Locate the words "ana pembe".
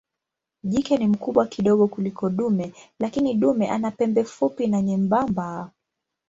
3.69-4.23